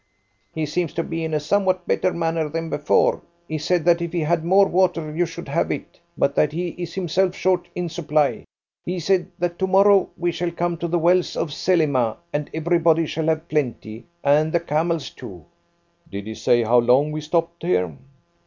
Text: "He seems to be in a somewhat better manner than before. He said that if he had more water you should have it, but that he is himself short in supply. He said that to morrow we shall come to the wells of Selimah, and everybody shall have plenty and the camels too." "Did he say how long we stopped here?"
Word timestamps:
"He 0.55 0.65
seems 0.65 0.93
to 0.95 1.03
be 1.03 1.23
in 1.23 1.31
a 1.31 1.39
somewhat 1.39 1.85
better 1.87 2.11
manner 2.11 2.49
than 2.49 2.71
before. 2.71 3.21
He 3.47 3.59
said 3.59 3.85
that 3.85 4.01
if 4.01 4.13
he 4.13 4.21
had 4.21 4.43
more 4.43 4.65
water 4.65 5.15
you 5.15 5.27
should 5.27 5.47
have 5.47 5.71
it, 5.71 5.99
but 6.17 6.33
that 6.33 6.53
he 6.53 6.69
is 6.69 6.95
himself 6.95 7.35
short 7.35 7.67
in 7.75 7.87
supply. 7.87 8.45
He 8.83 8.99
said 8.99 9.29
that 9.37 9.59
to 9.59 9.67
morrow 9.67 10.09
we 10.17 10.31
shall 10.31 10.49
come 10.49 10.75
to 10.77 10.87
the 10.87 10.97
wells 10.97 11.35
of 11.37 11.49
Selimah, 11.53 12.17
and 12.33 12.49
everybody 12.51 13.05
shall 13.05 13.25
have 13.27 13.47
plenty 13.47 14.07
and 14.23 14.51
the 14.51 14.59
camels 14.59 15.11
too." 15.11 15.45
"Did 16.09 16.25
he 16.25 16.33
say 16.33 16.63
how 16.63 16.79
long 16.79 17.11
we 17.11 17.21
stopped 17.21 17.61
here?" 17.61 17.95